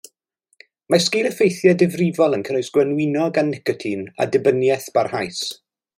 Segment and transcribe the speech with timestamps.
[0.93, 5.45] Mae sgil-effeithiau difrifol yn cynnwys gwenwyno gan nicotin a dibyniaeth barhaus.